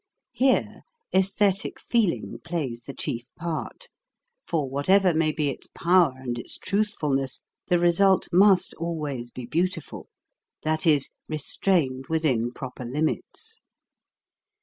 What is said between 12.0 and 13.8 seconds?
within proper limits.